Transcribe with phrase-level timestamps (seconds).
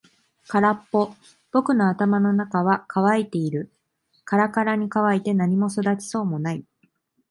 [0.47, 1.13] 空っぽ。
[1.51, 3.69] 僕の頭の中は乾いている。
[4.25, 6.65] からからに乾いて何も育ちそうもない。